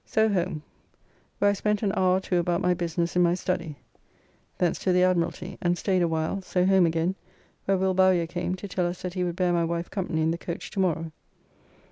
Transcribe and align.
So 0.03 0.29
home, 0.29 0.63
where 1.37 1.51
I 1.51 1.53
spent 1.53 1.83
an 1.83 1.91
hour 1.95 2.15
or 2.17 2.19
two 2.19 2.37
about 2.37 2.59
my 2.59 2.73
business 2.73 3.15
in 3.15 3.21
my 3.21 3.35
study. 3.35 3.75
Thence 4.57 4.79
to 4.79 4.91
the 4.91 5.03
Admiralty, 5.03 5.59
and 5.61 5.77
staid 5.77 6.01
a 6.01 6.07
while, 6.07 6.41
so 6.41 6.65
home 6.65 6.87
again, 6.87 7.13
where 7.65 7.77
Will 7.77 7.93
Bowyer 7.93 8.25
came 8.25 8.55
to 8.55 8.67
tell 8.67 8.87
us 8.87 9.03
that 9.03 9.13
he 9.13 9.23
would 9.23 9.35
bear 9.35 9.53
my 9.53 9.63
wife 9.63 9.91
company 9.91 10.23
in 10.23 10.31
the 10.31 10.39
coach 10.39 10.71
to 10.71 10.79
morrow. 10.79 11.11